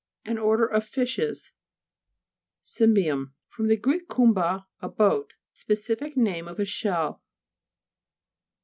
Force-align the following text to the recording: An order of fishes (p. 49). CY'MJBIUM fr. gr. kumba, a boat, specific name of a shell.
An 0.25 0.39
order 0.39 0.65
of 0.65 0.83
fishes 0.83 1.51
(p. 2.63 2.85
49). 2.87 2.95
CY'MJBIUM 2.95 3.31
fr. 3.49 3.75
gr. 3.75 3.91
kumba, 4.09 4.65
a 4.81 4.89
boat, 4.89 5.35
specific 5.53 6.17
name 6.17 6.47
of 6.47 6.59
a 6.59 6.65
shell. 6.65 7.21